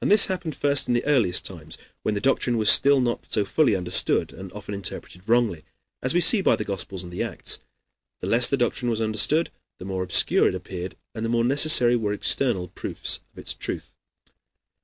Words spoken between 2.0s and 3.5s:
when the doctrine was still not so